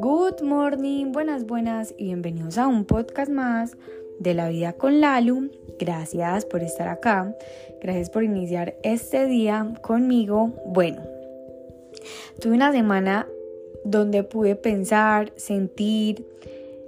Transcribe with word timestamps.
Good 0.00 0.42
morning, 0.42 1.12
buenas, 1.12 1.46
buenas 1.46 1.94
y 1.96 2.06
bienvenidos 2.06 2.58
a 2.58 2.66
un 2.66 2.84
podcast 2.84 3.30
más 3.30 3.76
de 4.18 4.34
la 4.34 4.48
vida 4.48 4.72
con 4.72 5.00
Lalu. 5.00 5.52
Gracias 5.78 6.44
por 6.44 6.62
estar 6.62 6.88
acá, 6.88 7.36
gracias 7.80 8.10
por 8.10 8.24
iniciar 8.24 8.74
este 8.82 9.26
día 9.26 9.74
conmigo. 9.80 10.52
Bueno, 10.66 11.02
tuve 12.40 12.54
una 12.54 12.72
semana 12.72 13.28
donde 13.84 14.24
pude 14.24 14.56
pensar, 14.56 15.32
sentir, 15.36 16.26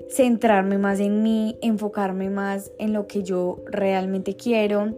centrarme 0.08 0.78
más 0.78 0.98
en 0.98 1.22
mí, 1.22 1.56
enfocarme 1.62 2.30
más 2.30 2.72
en 2.78 2.92
lo 2.92 3.06
que 3.06 3.22
yo 3.22 3.62
realmente 3.66 4.34
quiero. 4.34 4.92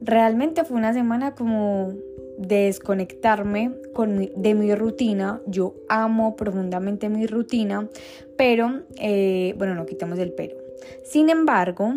Realmente 0.00 0.64
fue 0.64 0.76
una 0.76 0.92
semana 0.92 1.34
como 1.34 1.92
desconectarme 2.38 3.72
con 3.92 4.30
de 4.34 4.54
mi 4.54 4.74
rutina. 4.74 5.40
Yo 5.46 5.74
amo 5.88 6.36
profundamente 6.36 7.08
mi 7.08 7.26
rutina, 7.26 7.88
pero, 8.36 8.82
eh, 8.96 9.54
bueno, 9.58 9.74
no 9.74 9.86
quitamos 9.86 10.18
el 10.18 10.32
pero. 10.32 10.56
Sin 11.04 11.30
embargo, 11.30 11.94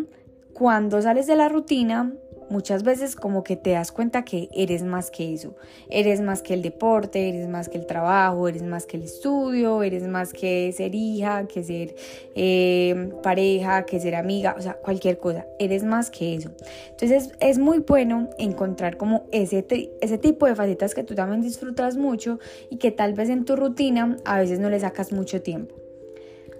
cuando 0.54 1.02
sales 1.02 1.28
de 1.28 1.36
la 1.36 1.48
rutina, 1.48 2.14
muchas 2.52 2.84
veces 2.84 3.16
como 3.16 3.44
que 3.44 3.56
te 3.56 3.72
das 3.72 3.92
cuenta 3.92 4.24
que 4.24 4.50
eres 4.54 4.84
más 4.84 5.10
que 5.10 5.34
eso. 5.34 5.56
Eres 5.90 6.22
más 6.22 6.42
que 6.42 6.54
el 6.54 6.62
deporte, 6.62 7.30
eres 7.30 7.48
más 7.48 7.70
que 7.70 7.78
el 7.78 7.86
trabajo, 7.86 8.48
eres 8.48 8.64
más 8.64 8.86
que 8.86 8.98
el 8.98 9.04
estudio, 9.04 9.82
eres 9.82 10.08
más 10.08 10.34
que 10.34 10.72
ser 10.74 10.94
hija, 10.94 11.48
que 11.48 11.64
ser 11.64 11.96
eh, 12.36 13.12
pareja, 13.24 13.86
que 13.86 14.00
ser 14.00 14.16
amiga, 14.16 14.56
o 14.58 14.62
sea, 14.62 14.74
cualquier 14.74 15.18
cosa. 15.18 15.48
Eres 15.60 15.84
más 15.84 16.12
que 16.12 16.36
eso. 16.36 16.52
Entonces 16.90 17.32
es 17.40 17.58
muy 17.58 17.80
bueno 17.80 18.30
encontrar 18.38 18.98
como 18.98 19.26
ese, 19.32 19.66
ese 20.02 20.18
tipo 20.18 20.46
de 20.46 20.56
facetas 20.56 20.94
que 20.94 21.04
tú 21.04 21.16
también 21.16 21.42
disfrutas 21.42 21.96
mucho 21.96 22.40
y 22.70 22.78
que 22.78 22.92
tal 22.92 23.14
vez 23.14 23.30
en 23.30 23.46
tu 23.46 23.56
rutina 23.56 24.18
a 24.26 24.40
veces 24.40 24.60
no 24.60 24.70
le 24.70 24.80
sacas 24.80 25.12
mucho 25.14 25.42
tiempo. 25.42 25.76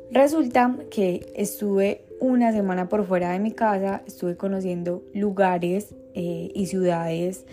Resulta 0.10 0.76
que 0.90 1.32
estuve 1.36 2.04
una 2.22 2.54
semana 2.54 2.88
por 2.88 3.06
fuera 3.06 3.32
de 3.32 3.40
mi 3.40 3.52
casa, 3.52 4.04
estuve 4.06 4.38
conociendo 4.38 5.04
lugares 5.14 5.96
eh, 6.14 6.52
y 6.54 6.68
ciudades 6.68 7.46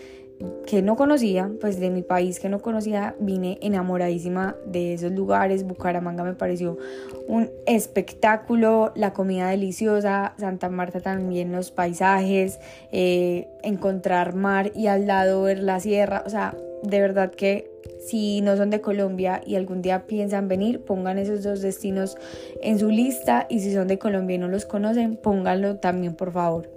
que 0.67 0.83
no 0.83 0.95
conocía, 0.95 1.51
pues 1.61 1.81
de 1.81 1.91
mi 1.91 2.03
país 2.03 2.39
que 2.39 2.49
no 2.49 2.61
conocía, 2.61 3.17
vine 3.19 3.59
enamoradísima 3.61 4.55
de 4.67 4.95
esos 4.95 5.11
lugares. 5.11 5.65
Bucaramanga 5.65 6.23
me 6.23 6.35
pareció 6.35 6.79
un 7.27 7.51
espectáculo, 7.67 8.93
la 8.95 9.13
comida 9.13 9.49
deliciosa, 9.49 10.35
Santa 10.39 10.69
Marta 10.69 11.01
también 11.01 11.51
los 11.51 11.71
paisajes, 11.71 12.61
eh, 12.93 13.49
encontrar 13.63 14.35
mar 14.35 14.71
y 14.77 14.87
al 14.87 15.07
lado 15.07 15.43
ver 15.43 15.59
la 15.59 15.81
sierra, 15.81 16.23
o 16.25 16.31
sea, 16.31 16.55
de 16.83 17.01
verdad 17.01 17.33
que 17.33 17.78
si 17.99 18.41
no 18.41 18.57
son 18.57 18.71
de 18.71 18.81
Colombia 18.81 19.41
y 19.45 19.57
algún 19.57 19.83
día 19.83 20.07
piensan 20.07 20.49
venir, 20.49 20.81
pongan 20.81 21.19
esos 21.19 21.43
dos 21.43 21.61
destinos 21.61 22.17
en 22.63 22.79
su 22.79 22.91
lista 22.91 23.47
y 23.49 23.61
si 23.61 23.73
son 23.73 23.89
de 23.89 23.99
Colombia 23.99 24.37
y 24.37 24.39
no 24.39 24.49
los 24.49 24.65
conocen, 24.65 25.17
pónganlo 25.17 25.77
también 25.77 26.15
por 26.15 26.33
favor. 26.33 26.71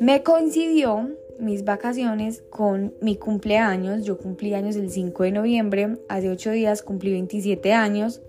Me 0.00 0.22
coincidió 0.22 1.10
mis 1.38 1.64
vacaciones 1.64 2.42
con 2.50 2.94
mi 3.00 3.16
cumpleaños. 3.16 4.04
Yo 4.04 4.18
cumplí 4.18 4.54
años 4.54 4.76
el 4.76 4.90
5 4.90 5.22
de 5.24 5.32
noviembre, 5.32 5.98
hace 6.08 6.30
8 6.30 6.50
días 6.50 6.82
cumplí 6.82 7.12
27 7.12 7.72
años. 7.72 8.22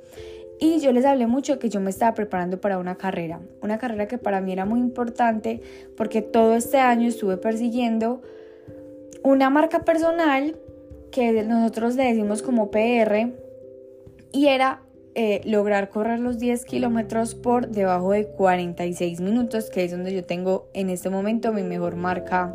Y 0.60 0.80
yo 0.80 0.92
les 0.92 1.06
hablé 1.06 1.26
mucho 1.26 1.58
que 1.58 1.70
yo 1.70 1.80
me 1.80 1.90
estaba 1.90 2.14
preparando 2.14 2.60
para 2.60 2.80
una 2.80 2.98
carrera, 2.98 3.40
una 3.62 3.78
carrera 3.78 4.08
que 4.08 4.18
para 4.18 4.42
mí 4.42 4.52
era 4.52 4.66
muy 4.66 4.80
importante 4.82 5.62
porque 5.96 6.22
todo 6.22 6.56
este 6.56 6.80
año 6.80 7.08
estuve 7.08 7.38
persiguiendo 7.38 8.22
una 9.24 9.50
marca 9.50 9.84
personal 9.84 10.58
que 11.12 11.44
nosotros 11.44 11.96
le 11.96 12.06
decimos 12.06 12.42
como 12.42 12.72
PR 12.72 13.32
y 14.32 14.48
era 14.48 14.82
eh, 15.16 15.42
lograr 15.46 15.90
correr 15.90 16.20
los 16.20 16.40
10 16.40 16.66
kilómetros 16.66 17.36
por 17.36 17.70
debajo 17.70 18.12
de 18.12 18.28
46 18.28 19.22
minutos, 19.22 19.70
que 19.70 19.84
es 19.84 19.92
donde 19.92 20.14
yo 20.14 20.24
tengo 20.24 20.70
en 20.74 20.90
este 20.90 21.10
momento 21.10 21.52
mi 21.52 21.64
mejor 21.64 21.96
marca 21.96 22.54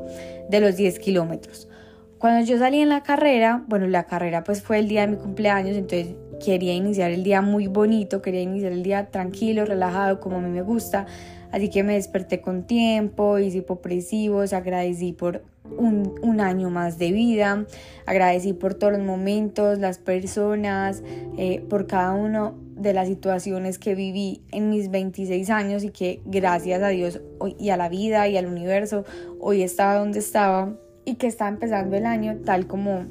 de 0.48 0.60
los 0.60 0.76
10 0.76 0.98
kilómetros. 1.00 1.68
Cuando 2.18 2.46
yo 2.46 2.56
salí 2.58 2.80
en 2.80 2.88
la 2.88 3.02
carrera, 3.02 3.64
bueno, 3.66 3.86
la 3.86 4.04
carrera 4.04 4.44
pues 4.44 4.62
fue 4.62 4.78
el 4.78 4.88
día 4.88 5.02
de 5.02 5.08
mi 5.08 5.16
cumpleaños, 5.16 5.76
entonces 5.76 6.14
quería 6.42 6.72
iniciar 6.74 7.10
el 7.10 7.22
día 7.22 7.42
muy 7.42 7.66
bonito, 7.66 8.22
quería 8.22 8.40
iniciar 8.40 8.72
el 8.72 8.82
día 8.82 9.10
tranquilo, 9.10 9.66
relajado, 9.66 10.20
como 10.20 10.36
a 10.36 10.40
mí 10.40 10.48
me 10.48 10.62
gusta. 10.62 11.06
Así 11.50 11.68
que 11.68 11.82
me 11.82 11.94
desperté 11.94 12.40
con 12.40 12.66
tiempo, 12.66 13.38
hice 13.38 13.58
hipopresivos, 13.58 14.52
agradecí 14.52 15.12
por 15.12 15.42
un, 15.64 16.40
año 16.40 16.68
más 16.68 16.98
de 16.98 17.12
vida, 17.12 17.66
agradecí 18.06 18.52
por 18.52 18.74
todos 18.74 18.92
los 18.92 19.02
momentos, 19.02 19.78
las 19.78 19.98
personas, 19.98 21.02
eh, 21.38 21.64
por 21.68 21.86
cada 21.86 22.12
una 22.12 22.52
de 22.76 22.92
las 22.92 23.08
situaciones 23.08 23.78
que 23.78 23.94
viví 23.94 24.42
en 24.50 24.68
mis 24.68 24.90
26 24.90 25.48
años 25.50 25.84
y 25.84 25.90
que 25.90 26.20
gracias 26.24 26.82
a 26.82 26.88
Dios 26.88 27.20
y 27.58 27.70
a 27.70 27.76
la 27.76 27.88
vida 27.88 28.26
y 28.28 28.36
al 28.36 28.46
universo 28.46 29.04
hoy 29.40 29.62
estaba 29.62 29.94
donde 29.94 30.18
estaba 30.18 30.74
y 31.04 31.14
que 31.14 31.28
está 31.28 31.46
empezando 31.48 31.96
el 31.96 32.04
año 32.04 32.38
tal 32.44 32.66
como 32.66 33.04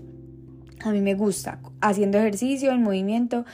a 0.84 0.92
mí 0.92 1.00
me 1.00 1.16
gusta, 1.16 1.60
haciendo 1.80 2.18
ejercicio, 2.18 2.72
en 2.72 2.84
movimiento 2.84 3.46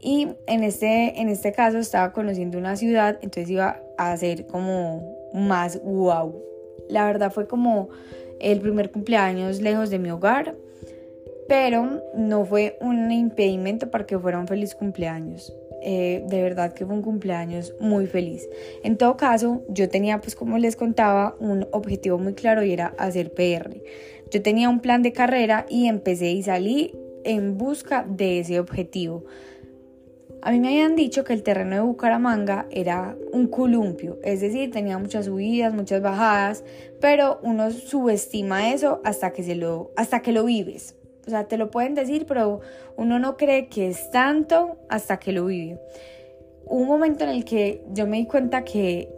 y 0.00 0.28
en 0.46 0.64
este, 0.64 1.18
en 1.20 1.30
este 1.30 1.52
caso 1.52 1.78
estaba 1.78 2.12
conociendo 2.12 2.58
una 2.58 2.76
ciudad, 2.76 3.18
entonces 3.22 3.48
iba 3.48 3.80
a 3.96 4.12
hacer 4.12 4.46
como 4.46 5.16
más 5.32 5.82
wow. 5.82 6.42
La 6.90 7.06
verdad 7.06 7.32
fue 7.32 7.48
como 7.48 7.88
el 8.44 8.60
primer 8.60 8.90
cumpleaños 8.90 9.60
lejos 9.60 9.90
de 9.90 9.98
mi 9.98 10.10
hogar, 10.10 10.54
pero 11.48 12.02
no 12.14 12.44
fue 12.44 12.76
un 12.80 13.10
impedimento 13.10 13.90
para 13.90 14.06
que 14.06 14.18
fuera 14.18 14.38
un 14.38 14.46
feliz 14.46 14.74
cumpleaños. 14.74 15.52
Eh, 15.82 16.24
de 16.28 16.42
verdad 16.42 16.72
que 16.72 16.86
fue 16.86 16.94
un 16.94 17.02
cumpleaños 17.02 17.74
muy 17.80 18.06
feliz. 18.06 18.48
En 18.82 18.96
todo 18.96 19.16
caso, 19.16 19.62
yo 19.68 19.88
tenía, 19.88 20.20
pues 20.20 20.34
como 20.34 20.56
les 20.58 20.76
contaba, 20.76 21.36
un 21.40 21.66
objetivo 21.72 22.18
muy 22.18 22.34
claro 22.34 22.62
y 22.62 22.72
era 22.72 22.94
hacer 22.98 23.32
PR. 23.32 23.82
Yo 24.30 24.42
tenía 24.42 24.68
un 24.68 24.80
plan 24.80 25.02
de 25.02 25.12
carrera 25.12 25.66
y 25.68 25.86
empecé 25.86 26.32
y 26.32 26.42
salí 26.42 26.94
en 27.24 27.58
busca 27.58 28.06
de 28.08 28.40
ese 28.40 28.60
objetivo. 28.60 29.24
A 30.46 30.50
mí 30.50 30.60
me 30.60 30.68
habían 30.68 30.94
dicho 30.94 31.24
que 31.24 31.32
el 31.32 31.42
terreno 31.42 31.74
de 31.74 31.80
Bucaramanga 31.80 32.66
era 32.70 33.16
un 33.32 33.46
columpio, 33.46 34.18
es 34.22 34.42
decir, 34.42 34.70
tenía 34.70 34.98
muchas 34.98 35.24
subidas, 35.24 35.72
muchas 35.72 36.02
bajadas, 36.02 36.64
pero 37.00 37.40
uno 37.42 37.70
subestima 37.70 38.70
eso 38.70 39.00
hasta 39.04 39.32
que, 39.32 39.42
se 39.42 39.54
lo, 39.54 39.90
hasta 39.96 40.20
que 40.20 40.32
lo 40.32 40.44
vives. 40.44 40.96
O 41.26 41.30
sea, 41.30 41.48
te 41.48 41.56
lo 41.56 41.70
pueden 41.70 41.94
decir, 41.94 42.26
pero 42.26 42.60
uno 42.98 43.18
no 43.18 43.38
cree 43.38 43.68
que 43.68 43.88
es 43.88 44.10
tanto 44.10 44.76
hasta 44.90 45.16
que 45.18 45.32
lo 45.32 45.46
vive. 45.46 45.80
Un 46.66 46.88
momento 46.88 47.24
en 47.24 47.30
el 47.30 47.46
que 47.46 47.82
yo 47.92 48.06
me 48.06 48.18
di 48.18 48.26
cuenta 48.26 48.64
que 48.64 49.08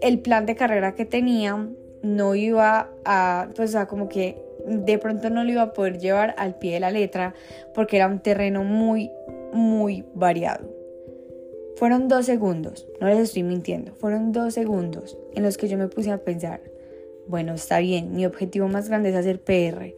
el 0.00 0.20
plan 0.20 0.46
de 0.46 0.56
carrera 0.56 0.94
que 0.94 1.04
tenía 1.04 1.68
no 2.00 2.34
iba 2.34 2.88
a, 3.04 3.50
pues, 3.54 3.68
o 3.68 3.72
sea, 3.72 3.86
como 3.86 4.08
que 4.08 4.42
de 4.66 4.96
pronto 4.96 5.28
no 5.28 5.44
lo 5.44 5.50
iba 5.50 5.62
a 5.62 5.72
poder 5.74 5.98
llevar 5.98 6.34
al 6.38 6.54
pie 6.54 6.72
de 6.72 6.80
la 6.80 6.90
letra 6.90 7.34
porque 7.74 7.96
era 7.96 8.06
un 8.06 8.20
terreno 8.20 8.64
muy 8.64 9.10
muy 9.56 10.04
variado. 10.14 10.70
Fueron 11.76 12.08
dos 12.08 12.24
segundos, 12.24 12.86
no 13.00 13.08
les 13.08 13.18
estoy 13.18 13.42
mintiendo, 13.42 13.94
fueron 13.94 14.32
dos 14.32 14.54
segundos 14.54 15.18
en 15.34 15.42
los 15.42 15.58
que 15.58 15.68
yo 15.68 15.76
me 15.76 15.88
puse 15.88 16.10
a 16.10 16.24
pensar, 16.24 16.62
bueno, 17.28 17.54
está 17.54 17.80
bien, 17.80 18.14
mi 18.14 18.24
objetivo 18.24 18.68
más 18.68 18.88
grande 18.88 19.10
es 19.10 19.16
hacer 19.16 19.42
PR, 19.42 19.94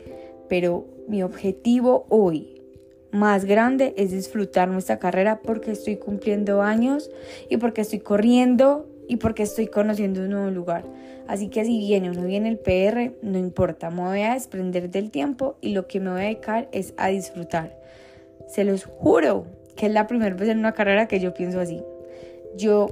pero 0.48 0.86
mi 1.06 1.22
objetivo 1.22 2.06
hoy 2.08 2.62
más 3.10 3.44
grande 3.44 3.94
es 3.96 4.10
disfrutar 4.10 4.68
nuestra 4.68 4.98
carrera 4.98 5.40
porque 5.40 5.70
estoy 5.70 5.96
cumpliendo 5.96 6.62
años 6.62 7.10
y 7.48 7.56
porque 7.56 7.82
estoy 7.82 8.00
corriendo 8.00 8.88
y 9.08 9.16
porque 9.16 9.42
estoy 9.42 9.68
conociendo 9.68 10.20
un 10.20 10.30
nuevo 10.30 10.50
lugar. 10.50 10.84
Así 11.26 11.48
que 11.48 11.64
si 11.64 11.78
viene 11.78 12.10
o 12.10 12.14
no 12.14 12.24
viene 12.24 12.48
el 12.48 12.58
PR, 12.58 13.12
no 13.22 13.38
importa, 13.38 13.90
me 13.90 14.02
voy 14.02 14.22
a 14.22 14.34
desprender 14.34 14.90
del 14.90 15.10
tiempo 15.10 15.56
y 15.60 15.74
lo 15.74 15.86
que 15.86 16.00
me 16.00 16.10
voy 16.10 16.20
a 16.20 16.24
dedicar 16.24 16.68
es 16.72 16.94
a 16.96 17.08
disfrutar. 17.08 17.78
Se 18.48 18.64
los 18.64 18.84
juro 18.84 19.46
que 19.76 19.86
es 19.86 19.92
la 19.92 20.06
primera 20.06 20.34
vez 20.34 20.48
en 20.48 20.58
una 20.58 20.72
carrera 20.72 21.06
que 21.06 21.20
yo 21.20 21.32
pienso 21.32 21.60
así. 21.60 21.82
Yo 22.56 22.90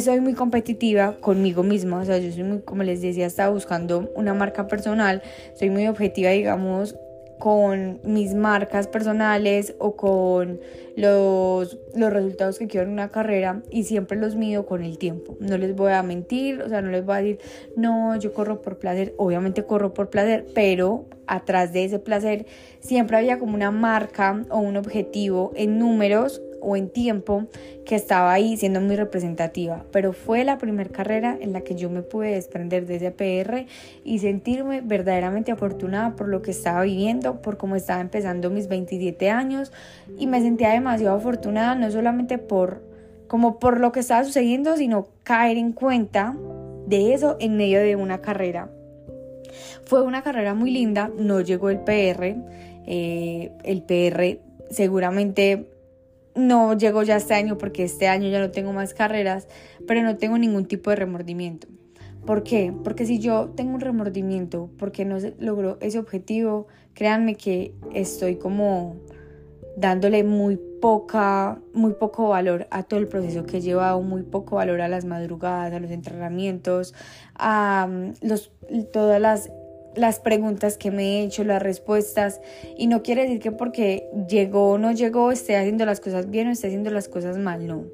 soy 0.00 0.20
muy 0.20 0.34
competitiva 0.34 1.16
conmigo 1.20 1.62
misma, 1.62 2.00
o 2.00 2.04
sea, 2.04 2.18
yo 2.18 2.30
soy 2.30 2.44
muy, 2.44 2.60
como 2.60 2.82
les 2.82 3.00
decía, 3.02 3.26
estaba 3.26 3.50
buscando 3.50 4.10
una 4.14 4.34
marca 4.34 4.68
personal, 4.68 5.22
soy 5.54 5.70
muy 5.70 5.88
objetiva, 5.88 6.30
digamos, 6.30 6.96
con 7.42 7.98
mis 8.04 8.34
marcas 8.34 8.86
personales 8.86 9.74
o 9.80 9.96
con 9.96 10.60
los, 10.94 11.76
los 11.92 12.12
resultados 12.12 12.56
que 12.56 12.68
quiero 12.68 12.86
en 12.86 12.92
una 12.92 13.08
carrera 13.08 13.62
y 13.68 13.82
siempre 13.82 14.16
los 14.16 14.36
mido 14.36 14.64
con 14.64 14.84
el 14.84 14.96
tiempo. 14.96 15.36
No 15.40 15.58
les 15.58 15.74
voy 15.74 15.90
a 15.90 16.04
mentir, 16.04 16.62
o 16.62 16.68
sea, 16.68 16.82
no 16.82 16.92
les 16.92 17.04
voy 17.04 17.16
a 17.16 17.18
decir, 17.18 17.38
no, 17.74 18.14
yo 18.14 18.32
corro 18.32 18.62
por 18.62 18.78
placer, 18.78 19.12
obviamente 19.16 19.64
corro 19.64 19.92
por 19.92 20.08
placer, 20.08 20.46
pero 20.54 21.06
atrás 21.26 21.72
de 21.72 21.86
ese 21.86 21.98
placer 21.98 22.46
siempre 22.78 23.16
había 23.16 23.40
como 23.40 23.56
una 23.56 23.72
marca 23.72 24.44
o 24.48 24.60
un 24.60 24.76
objetivo 24.76 25.50
en 25.56 25.80
números 25.80 26.40
o 26.62 26.76
en 26.76 26.88
tiempo 26.88 27.46
que 27.84 27.96
estaba 27.96 28.32
ahí 28.32 28.56
siendo 28.56 28.80
muy 28.80 28.96
representativa, 28.96 29.84
pero 29.90 30.12
fue 30.12 30.44
la 30.44 30.58
primera 30.58 30.90
carrera 30.90 31.36
en 31.40 31.52
la 31.52 31.62
que 31.62 31.74
yo 31.74 31.90
me 31.90 32.02
pude 32.02 32.30
desprender 32.32 32.86
de 32.86 32.96
ese 32.96 33.10
PR 33.10 33.66
y 34.04 34.20
sentirme 34.20 34.80
verdaderamente 34.80 35.52
afortunada 35.52 36.16
por 36.16 36.28
lo 36.28 36.40
que 36.40 36.52
estaba 36.52 36.82
viviendo, 36.82 37.42
por 37.42 37.56
cómo 37.56 37.76
estaba 37.76 38.00
empezando 38.00 38.50
mis 38.50 38.68
27 38.68 39.30
años 39.30 39.72
y 40.18 40.26
me 40.26 40.40
sentía 40.40 40.70
demasiado 40.70 41.16
afortunada 41.16 41.74
no 41.74 41.90
solamente 41.90 42.38
por 42.38 42.82
como 43.26 43.58
por 43.58 43.80
lo 43.80 43.92
que 43.92 44.00
estaba 44.00 44.24
sucediendo, 44.24 44.76
sino 44.76 45.08
caer 45.22 45.56
en 45.56 45.72
cuenta 45.72 46.36
de 46.86 47.14
eso 47.14 47.38
en 47.40 47.56
medio 47.56 47.80
de 47.80 47.96
una 47.96 48.20
carrera. 48.20 48.68
Fue 49.84 50.02
una 50.02 50.22
carrera 50.22 50.52
muy 50.52 50.70
linda, 50.70 51.10
no 51.16 51.40
llegó 51.40 51.70
el 51.70 51.78
PR, 51.78 52.36
eh, 52.86 53.52
el 53.64 53.82
PR 53.82 54.38
seguramente 54.70 55.66
no 56.34 56.76
llegó 56.76 57.02
ya 57.02 57.16
este 57.16 57.34
año 57.34 57.58
porque 57.58 57.84
este 57.84 58.08
año 58.08 58.28
ya 58.28 58.40
no 58.40 58.50
tengo 58.50 58.72
más 58.72 58.94
carreras, 58.94 59.48
pero 59.86 60.02
no 60.02 60.16
tengo 60.16 60.38
ningún 60.38 60.66
tipo 60.66 60.90
de 60.90 60.96
remordimiento. 60.96 61.68
¿Por 62.26 62.44
qué? 62.44 62.72
Porque 62.84 63.04
si 63.04 63.18
yo 63.18 63.50
tengo 63.56 63.74
un 63.74 63.80
remordimiento 63.80 64.70
porque 64.78 65.04
no 65.04 65.18
logró 65.38 65.78
ese 65.80 65.98
objetivo, 65.98 66.68
créanme 66.94 67.34
que 67.34 67.74
estoy 67.92 68.36
como 68.36 68.96
dándole 69.76 70.22
muy 70.22 70.58
poca, 70.80 71.60
muy 71.72 71.94
poco 71.94 72.28
valor 72.28 72.66
a 72.70 72.82
todo 72.82 73.00
el 73.00 73.08
proceso 73.08 73.44
que 73.44 73.58
he 73.58 73.60
llevado, 73.60 74.00
muy 74.02 74.22
poco 74.22 74.56
valor 74.56 74.80
a 74.80 74.88
las 74.88 75.04
madrugadas, 75.04 75.72
a 75.72 75.80
los 75.80 75.90
entrenamientos, 75.90 76.94
a 77.34 77.88
mm, 77.88 78.26
los, 78.26 78.52
todas 78.92 79.20
las 79.20 79.50
las 79.94 80.20
preguntas 80.20 80.78
que 80.78 80.90
me 80.90 81.20
he 81.20 81.24
hecho, 81.24 81.44
las 81.44 81.62
respuestas, 81.62 82.40
y 82.76 82.86
no 82.86 83.02
quiere 83.02 83.22
decir 83.22 83.40
que 83.40 83.52
porque 83.52 84.08
llegó 84.28 84.70
o 84.70 84.78
no 84.78 84.92
llegó 84.92 85.32
esté 85.32 85.56
haciendo 85.56 85.84
las 85.84 86.00
cosas 86.00 86.30
bien 86.30 86.48
o 86.48 86.50
esté 86.50 86.68
haciendo 86.68 86.90
las 86.90 87.08
cosas 87.08 87.38
mal, 87.38 87.66
no. 87.66 87.84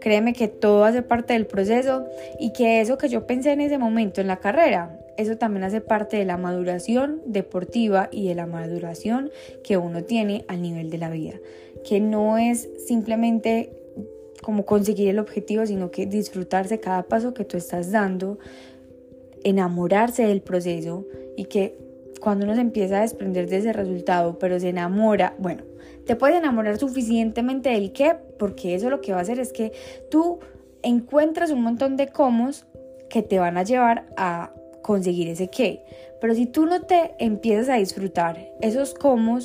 Créeme 0.00 0.34
que 0.34 0.48
todo 0.48 0.84
hace 0.84 1.02
parte 1.02 1.32
del 1.32 1.46
proceso 1.46 2.06
y 2.38 2.52
que 2.52 2.80
eso 2.80 2.98
que 2.98 3.08
yo 3.08 3.26
pensé 3.26 3.52
en 3.52 3.60
ese 3.60 3.78
momento 3.78 4.20
en 4.20 4.26
la 4.26 4.36
carrera, 4.36 5.00
eso 5.16 5.36
también 5.38 5.64
hace 5.64 5.80
parte 5.80 6.16
de 6.16 6.24
la 6.24 6.36
maduración 6.36 7.22
deportiva 7.26 8.08
y 8.12 8.28
de 8.28 8.34
la 8.34 8.46
maduración 8.46 9.30
que 9.64 9.76
uno 9.78 10.04
tiene 10.04 10.44
al 10.48 10.60
nivel 10.60 10.90
de 10.90 10.98
la 10.98 11.10
vida, 11.10 11.34
que 11.84 12.00
no 12.00 12.36
es 12.38 12.68
simplemente 12.86 13.72
como 14.42 14.64
conseguir 14.64 15.08
el 15.08 15.18
objetivo, 15.18 15.66
sino 15.66 15.90
que 15.90 16.06
disfrutarse 16.06 16.78
cada 16.78 17.04
paso 17.04 17.34
que 17.34 17.44
tú 17.44 17.56
estás 17.56 17.90
dando, 17.90 18.38
enamorarse 19.46 20.24
del 20.24 20.42
proceso 20.42 21.06
y 21.36 21.44
que 21.44 21.78
cuando 22.20 22.44
uno 22.44 22.56
se 22.56 22.62
empieza 22.62 22.98
a 22.98 23.02
desprender 23.02 23.48
de 23.48 23.58
ese 23.58 23.72
resultado, 23.72 24.38
pero 24.40 24.58
se 24.58 24.70
enamora, 24.70 25.36
bueno, 25.38 25.62
te 26.04 26.16
puedes 26.16 26.36
enamorar 26.36 26.78
suficientemente 26.78 27.68
del 27.68 27.92
qué, 27.92 28.16
porque 28.38 28.74
eso 28.74 28.90
lo 28.90 29.00
que 29.00 29.12
va 29.12 29.18
a 29.18 29.22
hacer 29.22 29.38
es 29.38 29.52
que 29.52 29.72
tú 30.10 30.40
encuentras 30.82 31.52
un 31.52 31.62
montón 31.62 31.96
de 31.96 32.08
cómo 32.08 32.50
que 33.08 33.22
te 33.22 33.38
van 33.38 33.56
a 33.56 33.62
llevar 33.62 34.06
a 34.16 34.52
conseguir 34.82 35.28
ese 35.28 35.48
qué. 35.48 35.84
Pero 36.20 36.34
si 36.34 36.46
tú 36.46 36.66
no 36.66 36.82
te 36.82 37.14
empiezas 37.20 37.68
a 37.68 37.74
disfrutar 37.76 38.52
esos 38.60 38.94
cómo, 38.94 39.38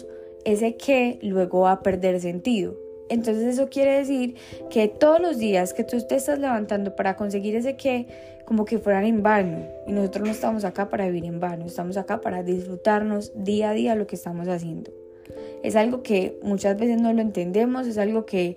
ese 0.46 0.78
qué 0.78 1.20
luego 1.22 1.62
va 1.62 1.74
a 1.74 1.82
perder 1.82 2.20
sentido. 2.20 2.76
Entonces 3.12 3.44
eso 3.44 3.70
quiere 3.70 3.98
decir 3.98 4.36
que 4.70 4.88
todos 4.88 5.20
los 5.20 5.38
días 5.38 5.74
que 5.74 5.84
tú 5.84 5.98
te 6.02 6.16
estás 6.16 6.40
levantando 6.40 6.96
para 6.96 7.18
conseguir 7.18 7.58
ese 7.58 7.76
qué, 7.76 8.08
como 8.46 8.64
que 8.64 8.80
fueran 8.80 9.04
en 9.04 9.22
vano. 9.22 9.66
Y 9.86 9.92
nosotros 9.92 10.26
no 10.26 10.32
estamos 10.32 10.64
acá 10.64 10.88
para 10.88 11.08
vivir 11.08 11.26
en 11.26 11.42
vano, 11.42 11.66
estamos 11.66 11.98
acá 11.98 12.22
para 12.22 12.42
disfrutarnos 12.42 13.34
día 13.36 13.72
a 13.72 13.74
día 13.74 13.96
lo 13.96 14.08
que 14.08 14.16
estamos 14.16 14.48
haciendo. 14.48 14.92
Es 15.62 15.76
algo 15.76 16.04
que 16.04 16.40
muchas 16.42 16.80
veces 16.80 17.02
no 17.02 17.12
lo 17.12 17.22
entendemos, 17.22 17.86
es 17.86 17.98
algo 17.98 18.26
que 18.26 18.56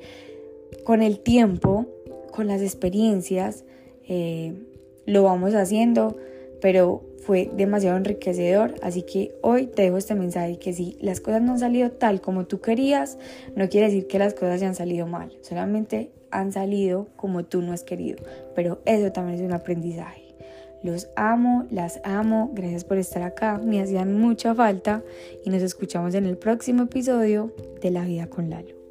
con 0.84 1.02
el 1.02 1.18
tiempo, 1.18 1.86
con 2.30 2.46
las 2.46 2.62
experiencias, 2.62 3.64
eh, 4.08 4.54
lo 5.04 5.24
vamos 5.24 5.54
haciendo, 5.54 6.16
pero 6.64 7.02
fue 7.18 7.50
demasiado 7.54 7.98
enriquecedor, 7.98 8.76
así 8.80 9.02
que 9.02 9.34
hoy 9.42 9.66
te 9.66 9.82
dejo 9.82 9.98
este 9.98 10.14
mensaje 10.14 10.58
que 10.58 10.72
si 10.72 10.96
las 10.98 11.20
cosas 11.20 11.42
no 11.42 11.52
han 11.52 11.58
salido 11.58 11.90
tal 11.90 12.22
como 12.22 12.46
tú 12.46 12.62
querías, 12.62 13.18
no 13.54 13.68
quiere 13.68 13.88
decir 13.88 14.06
que 14.06 14.18
las 14.18 14.32
cosas 14.32 14.52
hayan 14.52 14.74
salido 14.74 15.06
mal, 15.06 15.30
solamente 15.42 16.10
han 16.30 16.52
salido 16.52 17.08
como 17.16 17.44
tú 17.44 17.60
no 17.60 17.74
has 17.74 17.84
querido, 17.84 18.16
pero 18.54 18.80
eso 18.86 19.12
también 19.12 19.40
es 19.40 19.44
un 19.44 19.52
aprendizaje. 19.52 20.34
Los 20.82 21.10
amo, 21.16 21.66
las 21.70 22.00
amo, 22.02 22.50
gracias 22.54 22.84
por 22.84 22.96
estar 22.96 23.22
acá, 23.24 23.60
me 23.62 23.82
hacían 23.82 24.18
mucha 24.18 24.54
falta 24.54 25.02
y 25.44 25.50
nos 25.50 25.60
escuchamos 25.60 26.14
en 26.14 26.24
el 26.24 26.38
próximo 26.38 26.84
episodio 26.84 27.52
de 27.82 27.90
La 27.90 28.06
vida 28.06 28.26
con 28.28 28.48
Lalo. 28.48 28.83